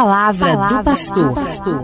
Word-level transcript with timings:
Palavra, 0.00 0.56
Palavra 0.56 0.78
do 0.78 0.84
pastor. 0.84 1.34
pastor. 1.34 1.82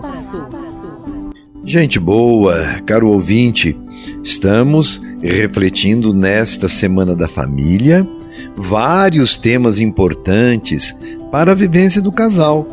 Gente 1.63 1.99
boa, 1.99 2.81
caro 2.83 3.09
ouvinte, 3.09 3.77
estamos 4.23 4.99
refletindo 5.21 6.15
nesta 6.15 6.67
Semana 6.67 7.15
da 7.15 7.27
Família 7.27 8.07
vários 8.55 9.37
temas 9.37 9.77
importantes 9.77 10.97
para 11.31 11.51
a 11.51 11.55
vivência 11.55 12.01
do 12.01 12.11
casal, 12.11 12.67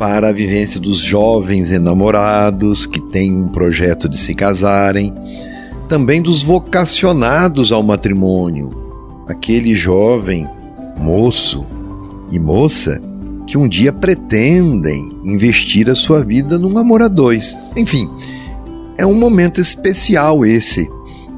para 0.00 0.30
a 0.30 0.32
vivência 0.32 0.80
dos 0.80 0.98
jovens 0.98 1.70
enamorados 1.70 2.84
que 2.84 3.00
têm 3.00 3.36
um 3.36 3.46
projeto 3.46 4.08
de 4.08 4.18
se 4.18 4.34
casarem, 4.34 5.14
também 5.88 6.20
dos 6.20 6.42
vocacionados 6.42 7.70
ao 7.70 7.84
matrimônio, 7.84 8.70
aquele 9.28 9.76
jovem, 9.76 10.44
moço 10.98 11.64
e 12.32 12.38
moça 12.40 13.00
que 13.46 13.58
um 13.58 13.68
dia 13.68 13.92
pretendem 13.92 15.20
investir 15.24 15.90
a 15.90 15.94
sua 15.94 16.24
vida 16.24 16.58
num 16.58 16.78
amor 16.78 17.02
a 17.02 17.08
dois. 17.08 17.58
Enfim, 17.76 18.08
é 18.96 19.06
um 19.06 19.14
momento 19.14 19.60
especial 19.60 20.44
esse 20.44 20.88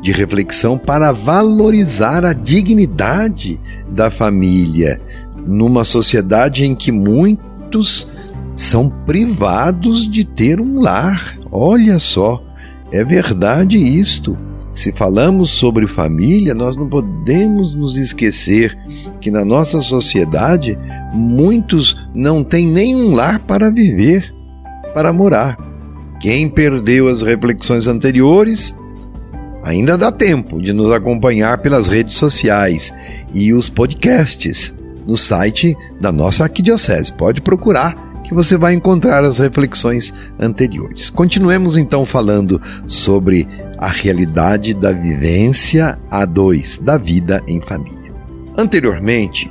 de 0.02 0.12
reflexão 0.12 0.77
para 0.77 1.12
valorizar 1.12 2.24
a 2.24 2.32
dignidade 2.32 3.59
da 3.88 4.10
família 4.10 5.01
numa 5.46 5.84
sociedade 5.84 6.65
em 6.65 6.74
que 6.74 6.93
muitos 6.93 8.10
são 8.55 8.88
privados 8.88 10.09
de 10.09 10.24
ter 10.24 10.60
um 10.60 10.80
lar. 10.80 11.38
Olha 11.51 11.98
só, 11.98 12.43
é 12.93 13.05
verdade 13.05 13.77
isto. 13.77 14.37
Se 14.73 14.93
falamos 14.93 15.52
sobre 15.52 15.87
família, 15.87 16.52
nós 16.52 16.77
não 16.77 16.88
podemos 16.88 17.74
nos 17.74 17.96
esquecer 17.96 18.77
que 19.21 19.30
na 19.30 19.45
nossa 19.45 19.80
sociedade 19.80 20.77
muitos 21.14 21.96
não 22.14 22.42
têm 22.42 22.66
nenhum 22.66 23.12
lar 23.12 23.38
para 23.38 23.70
viver, 23.70 24.34
para 24.92 25.12
morar. 25.12 25.56
Quem 26.20 26.48
perdeu 26.48 27.09
as 27.09 27.23
reflexões 27.23 27.87
anteriores, 27.87 28.74
ainda 29.62 29.96
dá 29.96 30.10
tempo 30.10 30.60
de 30.60 30.73
nos 30.73 30.90
acompanhar 30.90 31.59
pelas 31.59 31.87
redes 31.87 32.15
sociais 32.15 32.93
e 33.32 33.52
os 33.52 33.68
podcasts 33.68 34.74
no 35.06 35.16
site 35.16 35.76
da 36.01 36.10
nossa 36.10 36.45
arquidiocese. 36.45 37.12
Pode 37.12 37.40
procurar 37.40 37.95
que 38.24 38.34
você 38.34 38.56
vai 38.56 38.73
encontrar 38.73 39.23
as 39.23 39.38
reflexões 39.38 40.12
anteriores. 40.40 41.10
Continuemos 41.10 41.76
então 41.76 42.06
falando 42.06 42.60
sobre 42.87 43.46
a 43.78 43.88
realidade 43.88 44.74
da 44.74 44.93
vivência 44.93 45.99
a 46.10 46.24
dois, 46.24 46.78
da 46.78 46.96
vida 46.96 47.43
em 47.46 47.60
família. 47.60 48.15
Anteriormente, 48.56 49.51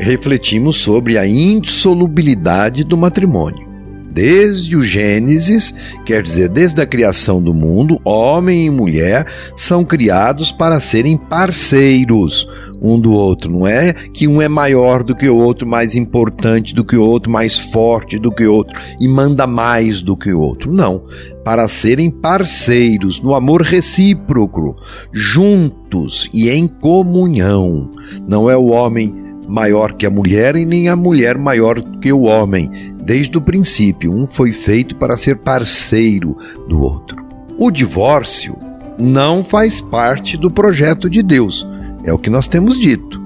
refletimos 0.00 0.78
sobre 0.78 1.18
a 1.18 1.26
insolubilidade 1.26 2.82
do 2.82 2.96
matrimônio. 2.96 3.68
Desde 4.12 4.76
o 4.76 4.82
Gênesis, 4.82 5.72
quer 6.04 6.22
dizer, 6.22 6.48
desde 6.48 6.80
a 6.80 6.86
criação 6.86 7.40
do 7.40 7.54
mundo, 7.54 8.00
homem 8.04 8.66
e 8.66 8.70
mulher 8.70 9.24
são 9.54 9.84
criados 9.84 10.50
para 10.50 10.80
serem 10.80 11.16
parceiros 11.16 12.48
um 12.82 12.98
do 12.98 13.12
outro. 13.12 13.52
Não 13.52 13.66
é 13.66 13.92
que 13.92 14.26
um 14.26 14.40
é 14.40 14.48
maior 14.48 15.04
do 15.04 15.14
que 15.14 15.28
o 15.28 15.36
outro, 15.36 15.68
mais 15.68 15.94
importante 15.94 16.74
do 16.74 16.84
que 16.84 16.96
o 16.96 17.06
outro, 17.06 17.30
mais 17.30 17.58
forte 17.58 18.18
do 18.18 18.32
que 18.32 18.46
o 18.46 18.54
outro 18.54 18.74
e 18.98 19.06
manda 19.06 19.46
mais 19.46 20.02
do 20.02 20.16
que 20.16 20.32
o 20.32 20.40
outro. 20.40 20.72
Não. 20.72 21.04
Para 21.44 21.68
serem 21.68 22.10
parceiros 22.10 23.20
no 23.22 23.34
amor 23.34 23.62
recíproco, 23.62 24.76
juntos 25.12 26.28
e 26.32 26.48
em 26.48 26.66
comunhão. 26.66 27.90
Não 28.26 28.50
é 28.50 28.56
o 28.56 28.66
homem 28.66 29.19
maior 29.50 29.94
que 29.94 30.06
a 30.06 30.10
mulher 30.10 30.54
e 30.54 30.64
nem 30.64 30.88
a 30.88 30.94
mulher 30.94 31.36
maior 31.36 31.82
que 32.00 32.12
o 32.12 32.22
homem. 32.22 32.94
Desde 33.02 33.36
o 33.36 33.40
princípio, 33.40 34.14
um 34.14 34.24
foi 34.24 34.52
feito 34.52 34.94
para 34.94 35.16
ser 35.16 35.38
parceiro 35.38 36.36
do 36.68 36.80
outro. 36.80 37.20
O 37.58 37.70
divórcio 37.70 38.56
não 38.96 39.42
faz 39.42 39.80
parte 39.80 40.36
do 40.36 40.50
projeto 40.50 41.10
de 41.10 41.22
Deus, 41.22 41.66
é 42.04 42.12
o 42.12 42.18
que 42.18 42.30
nós 42.30 42.46
temos 42.46 42.78
dito. 42.78 43.20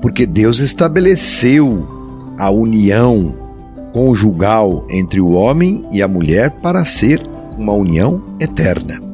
Porque 0.00 0.24
Deus 0.24 0.60
estabeleceu 0.60 1.86
a 2.38 2.48
união 2.48 3.34
conjugal 3.92 4.86
entre 4.88 5.20
o 5.20 5.32
homem 5.32 5.84
e 5.90 6.00
a 6.00 6.06
mulher 6.06 6.50
para 6.62 6.84
ser 6.84 7.26
uma 7.58 7.72
união 7.72 8.22
eterna. 8.38 9.05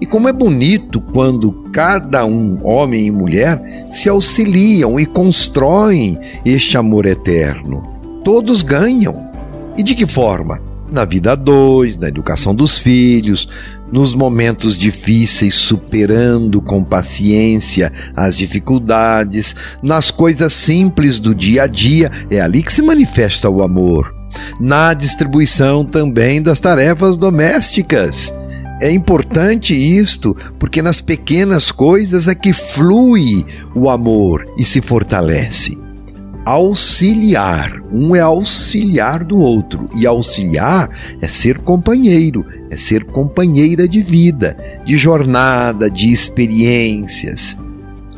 E 0.00 0.06
como 0.06 0.28
é 0.28 0.32
bonito 0.32 1.00
quando 1.00 1.52
cada 1.72 2.24
um, 2.24 2.58
homem 2.66 3.06
e 3.06 3.10
mulher, 3.10 3.88
se 3.90 4.08
auxiliam 4.08 4.98
e 4.98 5.06
constroem 5.06 6.18
este 6.44 6.76
amor 6.76 7.06
eterno. 7.06 7.82
Todos 8.24 8.62
ganham. 8.62 9.28
E 9.76 9.82
de 9.82 9.94
que 9.94 10.06
forma? 10.06 10.60
Na 10.90 11.04
vida 11.04 11.32
a 11.32 11.34
dois, 11.34 11.96
na 11.96 12.08
educação 12.08 12.54
dos 12.54 12.78
filhos, 12.78 13.48
nos 13.90 14.14
momentos 14.14 14.76
difíceis, 14.76 15.54
superando 15.54 16.60
com 16.60 16.82
paciência 16.82 17.92
as 18.14 18.36
dificuldades, 18.36 19.54
nas 19.82 20.10
coisas 20.10 20.52
simples 20.52 21.20
do 21.20 21.34
dia 21.34 21.64
a 21.64 21.66
dia, 21.66 22.10
é 22.30 22.40
ali 22.40 22.62
que 22.62 22.72
se 22.72 22.82
manifesta 22.82 23.48
o 23.48 23.62
amor. 23.62 24.14
Na 24.60 24.94
distribuição 24.94 25.84
também 25.84 26.42
das 26.42 26.58
tarefas 26.60 27.16
domésticas 27.16 28.32
é 28.84 28.90
importante 28.90 29.74
isto, 29.74 30.36
porque 30.58 30.82
nas 30.82 31.00
pequenas 31.00 31.72
coisas 31.72 32.28
é 32.28 32.34
que 32.34 32.52
flui 32.52 33.46
o 33.74 33.88
amor 33.88 34.46
e 34.58 34.64
se 34.64 34.82
fortalece. 34.82 35.78
Auxiliar, 36.44 37.80
um 37.90 38.14
é 38.14 38.20
auxiliar 38.20 39.24
do 39.24 39.38
outro, 39.38 39.88
e 39.96 40.06
auxiliar 40.06 40.90
é 41.22 41.26
ser 41.26 41.60
companheiro, 41.60 42.44
é 42.68 42.76
ser 42.76 43.04
companheira 43.04 43.88
de 43.88 44.02
vida, 44.02 44.54
de 44.84 44.98
jornada, 44.98 45.90
de 45.90 46.12
experiências. 46.12 47.56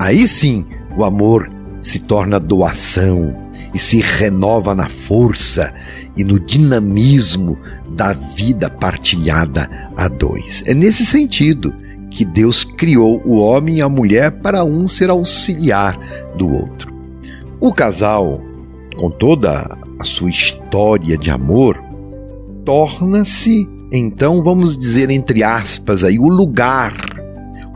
Aí 0.01 0.27
sim 0.27 0.65
o 0.97 1.05
amor 1.05 1.49
se 1.81 2.01
torna 2.01 2.41
doação 2.41 3.37
e 3.73 3.79
se 3.79 4.01
renova 4.01 4.75
na 4.75 4.89
força 5.07 5.73
e 6.17 6.25
no 6.25 6.41
dinamismo 6.41 7.57
da 7.97 8.13
vida 8.13 8.69
partilhada 8.69 9.69
a 9.97 10.07
dois. 10.07 10.63
É 10.67 10.75
nesse 10.75 11.05
sentido 11.05 11.75
que 12.11 12.25
Deus 12.25 12.63
criou 12.63 13.23
o 13.25 13.37
homem 13.37 13.79
e 13.79 13.83
a 13.83 13.89
mulher 13.89 14.31
para 14.31 14.65
um 14.65 14.87
ser 14.87 15.11
auxiliar 15.11 15.99
do 16.37 16.49
outro. 16.53 16.95
O 17.59 17.73
casal, 17.73 18.41
com 18.97 19.11
toda 19.11 19.77
a 19.99 20.05
sua 20.05 20.29
história 20.29 21.17
de 21.17 21.31
amor, 21.31 21.83
torna-se, 22.65 23.67
então, 23.91 24.43
vamos 24.43 24.77
dizer 24.77 25.11
entre 25.11 25.43
aspas 25.43 26.05
aí, 26.05 26.19
o 26.19 26.29
lugar 26.29 26.95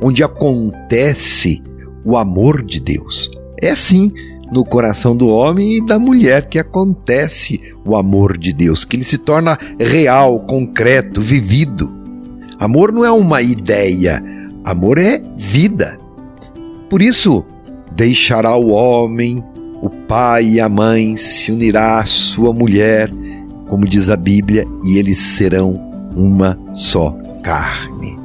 onde 0.03 0.23
acontece 0.23 1.63
o 2.05 2.17
amor 2.17 2.63
de 2.63 2.81
Deus. 2.81 3.31
É 3.63 3.71
assim 3.71 4.13
no 4.51 4.65
coração 4.65 5.17
do 5.17 5.29
homem 5.29 5.77
e 5.77 5.85
da 5.85 5.99
mulher 5.99 6.49
que 6.49 6.59
acontece 6.59 7.61
o 7.85 7.97
amor 7.97 8.37
de 8.37 8.53
Deus, 8.53 8.85
que 8.85 8.97
ele 8.97 9.05
se 9.05 9.19
torna 9.19 9.57
real, 9.79 10.41
concreto, 10.41 11.23
vivido. 11.23 11.91
Amor 12.59 12.93
não 12.93 13.05
é 13.05 13.11
uma 13.11 13.41
ideia, 13.41 14.23
amor 14.65 14.99
é 14.99 15.23
vida. 15.37 15.99
Por 16.89 17.01
isso, 17.01 17.45
deixará 17.93 18.57
o 18.57 18.71
homem, 18.71 19.43
o 19.81 19.89
pai 19.89 20.45
e 20.45 20.61
a 20.61 20.69
mãe, 20.69 21.17
se 21.17 21.53
unirá 21.53 22.01
à 22.01 22.05
sua 22.05 22.53
mulher, 22.53 23.11
como 23.69 23.87
diz 23.87 24.11
a 24.11 24.17
Bíblia, 24.17 24.67
e 24.85 24.99
eles 24.99 25.19
serão 25.19 25.81
uma 26.15 26.59
só 26.75 27.17
carne. 27.43 28.19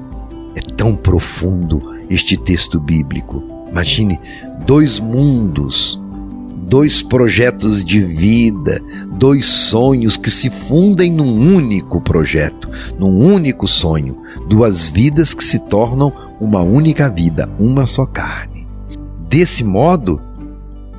É 0.56 0.62
tão 0.76 0.96
profundo 0.96 1.96
este 2.10 2.36
texto 2.36 2.80
bíblico. 2.80 3.44
Imagine 3.70 4.20
dois 4.66 5.00
mundos 5.00 6.02
dois 6.66 7.04
projetos 7.04 7.86
de 7.86 8.02
vida, 8.02 8.82
dois 9.12 9.46
sonhos 9.46 10.18
que 10.18 10.30
se 10.30 10.50
fundem 10.50 11.12
num 11.12 11.56
único 11.56 12.02
projeto, 12.02 12.70
num 12.98 13.20
único 13.20 13.68
sonho, 13.68 14.18
duas 14.50 14.88
vidas 14.88 15.34
que 15.34 15.44
se 15.44 15.60
tornam 15.60 16.12
uma 16.40 16.62
única 16.62 17.10
vida, 17.10 17.50
uma 17.60 17.86
só 17.86 18.06
carne. 18.06 18.68
Desse 19.30 19.64
modo, 19.64 20.20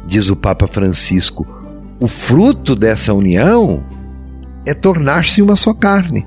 diz 0.06 0.30
o 0.30 0.36
Papa 0.36 0.68
Francisco, 0.68 1.46
o 1.98 2.06
fruto 2.06 2.76
dessa 2.76 3.12
união 3.12 3.82
é 4.64 4.72
tornar-se 4.72 5.42
uma 5.42 5.56
só 5.56 5.74
carne 5.74 6.26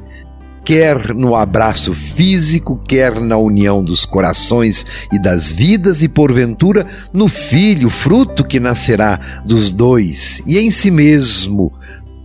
quer 0.64 1.14
no 1.14 1.36
abraço 1.36 1.94
físico, 1.94 2.82
quer 2.88 3.20
na 3.20 3.38
união 3.38 3.84
dos 3.84 4.06
corações 4.06 4.86
e 5.12 5.22
das 5.22 5.52
vidas, 5.52 6.02
e 6.04 6.08
porventura 6.08 6.86
no 7.14 7.28
filho, 7.28 7.90
fruto 7.90 8.44
que 8.44 8.60
nascerá 8.60 9.42
dos 9.46 9.72
dois, 9.72 10.42
e 10.46 10.58
em 10.58 10.72
si 10.72 10.92
mesmo 10.92 11.72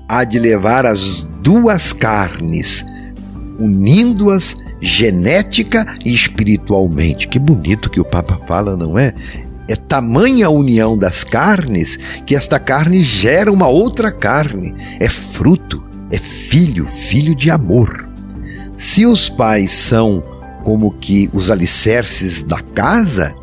há 0.08 0.24
de 0.24 0.38
levar 0.38 0.86
as 0.86 1.28
duas 1.42 1.92
carnes, 1.92 2.84
unindo-as 3.58 4.56
genética 4.80 5.96
e 6.04 6.12
espiritualmente. 6.12 7.28
Que 7.28 7.38
bonito 7.38 7.88
que 7.88 8.00
o 8.00 8.04
Papa 8.04 8.38
fala, 8.46 8.76
não 8.76 8.98
é? 8.98 9.14
É 9.66 9.76
tamanha 9.76 10.46
a 10.46 10.50
união 10.50 10.98
das 10.98 11.24
carnes 11.24 11.98
que 12.26 12.36
esta 12.36 12.58
carne 12.58 13.02
gera 13.02 13.50
uma 13.50 13.66
outra 13.66 14.12
carne, 14.12 14.74
é 15.00 15.08
fruto 15.08 15.82
é 16.14 16.18
filho, 16.18 16.86
filho 16.88 17.34
de 17.34 17.50
amor. 17.50 18.08
Se 18.84 19.06
os 19.06 19.30
pais 19.30 19.72
são 19.72 20.22
como 20.62 20.90
que 20.90 21.30
os 21.32 21.50
alicerces 21.50 22.42
da 22.42 22.60
casa, 22.60 23.34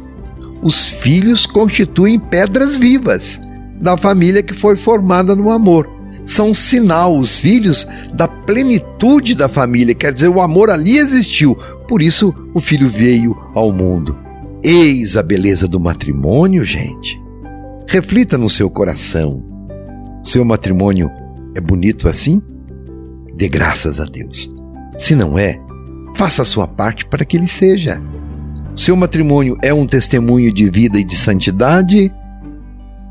os 0.61 0.87
filhos 0.87 1.47
constituem 1.47 2.19
pedras 2.19 2.77
vivas 2.77 3.41
da 3.81 3.97
família 3.97 4.43
que 4.43 4.53
foi 4.53 4.77
formada 4.77 5.35
no 5.35 5.49
amor. 5.49 5.89
São 6.23 6.53
sinal, 6.53 7.17
os 7.17 7.39
filhos, 7.39 7.87
da 8.13 8.27
plenitude 8.27 9.33
da 9.33 9.49
família, 9.49 9.95
quer 9.95 10.13
dizer, 10.13 10.27
o 10.27 10.39
amor 10.39 10.69
ali 10.69 10.99
existiu, 10.99 11.57
por 11.87 12.03
isso 12.03 12.31
o 12.53 12.61
filho 12.61 12.87
veio 12.87 13.35
ao 13.55 13.71
mundo. 13.71 14.15
Eis 14.63 15.17
a 15.17 15.23
beleza 15.23 15.67
do 15.67 15.79
matrimônio, 15.79 16.63
gente. 16.63 17.19
Reflita 17.87 18.37
no 18.37 18.47
seu 18.47 18.69
coração. 18.69 19.43
Seu 20.23 20.45
matrimônio 20.45 21.09
é 21.57 21.59
bonito 21.59 22.07
assim? 22.07 22.39
Dê 23.35 23.49
graças 23.49 23.99
a 23.99 24.05
Deus. 24.05 24.60
Se 24.97 25.15
não 25.15 25.37
é, 25.37 25.59
faça 26.15 26.41
a 26.41 26.45
sua 26.45 26.67
parte 26.67 27.05
para 27.05 27.25
que 27.25 27.37
ele 27.37 27.47
seja. 27.47 28.01
Seu 28.75 28.95
matrimônio 28.95 29.57
é 29.61 29.73
um 29.73 29.85
testemunho 29.85 30.53
de 30.53 30.69
vida 30.69 30.99
e 30.99 31.03
de 31.03 31.15
santidade? 31.15 32.13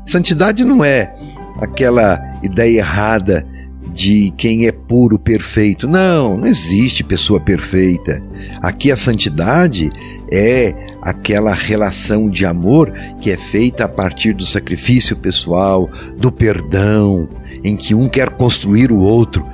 Santidade 0.05 0.63
não 0.63 0.83
é 0.83 1.13
aquela 1.59 2.19
ideia 2.41 2.79
errada 2.79 3.45
de 3.93 4.33
quem 4.37 4.65
é 4.67 4.71
puro, 4.71 5.19
perfeito. 5.19 5.87
Não, 5.87 6.37
não 6.37 6.47
existe 6.47 7.03
pessoa 7.03 7.39
perfeita. 7.39 8.21
Aqui 8.61 8.91
a 8.91 8.97
santidade 8.97 9.89
é 10.31 10.73
aquela 11.01 11.53
relação 11.53 12.29
de 12.29 12.45
amor 12.45 12.91
que 13.19 13.31
é 13.31 13.37
feita 13.37 13.85
a 13.85 13.89
partir 13.89 14.33
do 14.33 14.45
sacrifício 14.45 15.15
pessoal, 15.17 15.89
do 16.17 16.31
perdão, 16.31 17.27
em 17.63 17.75
que 17.75 17.93
um 17.93 18.07
quer 18.07 18.29
construir 18.29 18.91
o 18.91 18.99
outro. 18.99 19.45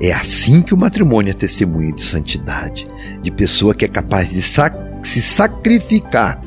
É 0.00 0.12
assim 0.12 0.60
que 0.60 0.74
o 0.74 0.76
matrimônio 0.76 1.30
é 1.30 1.34
testemunho 1.34 1.94
de 1.94 2.02
santidade, 2.02 2.86
de 3.22 3.30
pessoa 3.30 3.74
que 3.74 3.84
é 3.84 3.88
capaz 3.88 4.30
de 4.30 4.42
sac 4.42 4.76
se 5.02 5.20
sacrificar 5.20 6.40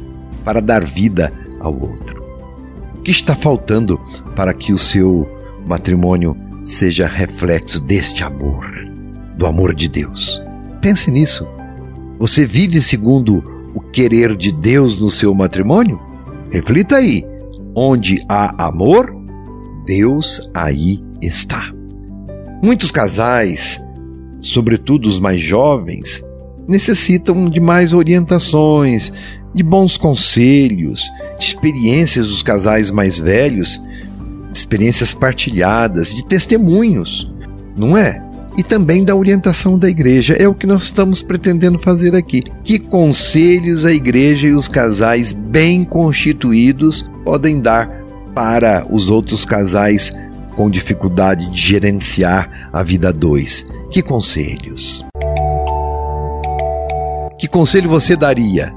para 0.44 0.62
dar 0.62 0.84
vida 0.84 1.32
ao 1.60 1.74
outro. 1.74 2.24
O 2.96 3.02
que 3.02 3.12
está 3.12 3.36
faltando 3.36 4.00
para 4.36 4.54
que 4.54 4.74
o 4.74 4.78
seu 4.78 5.30
matrimônio 5.66 6.36
seja 6.64 7.08
reflexo 7.08 7.80
deste 7.80 8.24
amor, 8.24 8.66
do 9.38 9.46
amor 9.46 9.74
de 9.74 9.88
Deus? 9.88 10.42
Pense 10.82 11.10
nisso. 11.12 11.48
Você 12.20 12.46
vive 12.46 12.82
segundo 12.82 13.44
o 13.76 13.80
querer 13.80 14.36
de 14.36 14.52
Deus 14.52 15.00
no 15.00 15.10
seu 15.10 15.34
matrimônio? 15.34 16.00
Reflita 16.52 16.96
aí. 16.96 17.24
Onde 17.76 18.24
há 18.28 18.66
amor, 18.66 19.16
Deus 19.86 20.50
aí 20.54 21.04
está. 21.22 21.77
Muitos 22.62 22.92
casais, 22.92 23.84
sobretudo 24.42 25.08
os 25.08 25.20
mais 25.20 25.42
jovens, 25.42 26.24
necessitam 26.68 27.50
de 27.50 27.60
mais 27.60 27.94
orientações, 27.94 29.12
de 29.54 29.64
bons 29.64 29.98
conselhos, 29.98 31.04
de 31.38 31.46
experiências 31.46 32.28
dos 32.28 32.44
casais 32.44 32.92
mais 32.92 33.20
velhos, 33.20 33.82
experiências 34.54 35.14
partilhadas, 35.14 36.14
de 36.14 36.26
testemunhos, 36.26 37.32
não 37.76 37.98
é? 37.98 38.24
e 38.58 38.64
também 38.64 39.04
da 39.04 39.16
orientação 39.16 39.78
da 39.78 39.88
igreja. 39.88 40.34
É 40.34 40.48
o 40.48 40.56
que 40.56 40.66
nós 40.66 40.84
estamos 40.84 41.22
pretendendo 41.22 41.78
fazer 41.78 42.16
aqui. 42.16 42.44
Que 42.64 42.80
conselhos 42.80 43.86
a 43.86 43.94
igreja 43.94 44.48
e 44.48 44.54
os 44.54 44.68
casais 44.68 45.32
bem 45.32 45.84
constituídos 45.84 47.08
podem 47.24 47.62
dar 47.62 47.88
para 48.34 48.86
os 48.90 49.12
outros 49.12 49.46
casais 49.46 50.12
com 50.58 50.72
dificuldade 50.72 51.50
de 51.52 51.62
gerenciar 51.62 52.70
a 52.74 52.82
vida 52.82 53.14
dois? 53.14 53.66
Que 53.92 54.02
conselhos? 54.02 55.06
Que 57.38 57.48
conselho 57.48 57.88
você 57.88 58.16
daria? 58.16 58.74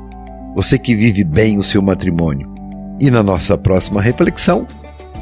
Você 0.54 0.78
que 0.78 0.94
vive 0.94 1.24
bem 1.24 1.58
o 1.58 1.62
seu 1.62 1.80
matrimônio. 1.80 2.52
E 3.00 3.10
na 3.10 3.22
nossa 3.22 3.56
próxima 3.56 4.02
reflexão, 4.02 4.66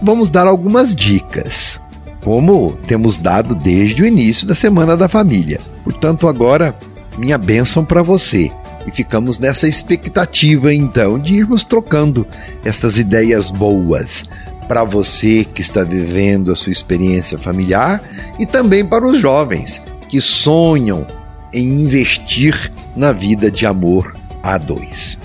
vamos 0.03 0.31
dar 0.31 0.49
algumas 0.49 0.95
dicas 0.97 1.81
como 2.25 2.73
temos 2.89 3.17
dado 3.17 3.55
desde 3.55 4.03
o 4.03 4.07
início 4.07 4.47
da 4.47 4.55
Semana 4.55 4.97
da 4.97 5.09
Família. 5.09 5.61
Portanto, 5.85 6.27
agora, 6.27 6.75
minha 7.17 7.39
bênção 7.39 7.85
para 7.85 8.03
você. 8.03 8.51
E 8.85 8.91
ficamos 8.91 9.39
nessa 9.39 9.69
expectativa, 9.69 10.75
então, 10.75 11.19
de 11.19 11.35
irmos 11.35 11.63
trocando 11.63 12.27
estas 12.65 12.99
ideias 12.99 13.49
boas 13.49 14.25
para 14.69 14.85
você 14.85 15.45
que 15.45 15.63
está 15.63 15.83
vivendo 15.83 16.53
a 16.53 16.57
sua 16.57 16.71
experiência 16.71 17.39
familiar 17.39 18.03
e 18.39 18.45
também 18.45 18.85
para 18.85 19.07
os 19.07 19.19
jovens 19.19 19.81
que 20.09 20.21
sonham 20.21 21.07
em 21.53 21.83
investir 21.83 22.71
na 22.95 23.11
vida 23.11 23.51
de 23.51 23.67
amor 23.67 24.15
a 24.43 24.59
dois. 24.59 25.19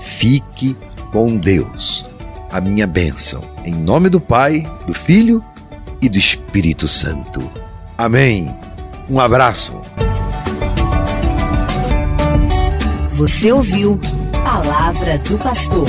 Fique 0.00 0.76
com 1.12 1.36
Deus. 1.36 2.06
A 2.50 2.60
minha 2.60 2.86
bênção. 2.86 3.42
Em 3.64 3.72
nome 3.72 4.08
do 4.08 4.20
Pai, 4.20 4.66
do 4.86 4.92
Filho 4.92 5.42
e 6.02 6.08
do 6.08 6.18
Espírito 6.18 6.88
Santo. 6.88 7.48
Amém. 7.96 8.52
Um 9.08 9.20
abraço. 9.20 9.80
Você 13.12 13.52
ouviu 13.52 14.00
Palavra 14.32 15.18
do 15.18 15.36
Pastor. 15.38 15.86